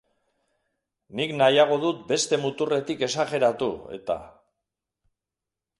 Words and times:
Nik 1.19 1.33
nahiago 1.41 1.77
dut 1.83 2.01
beste 2.13 2.41
muturretik 2.47 3.05
esajeratu, 3.09 3.71
eta. 4.01 4.19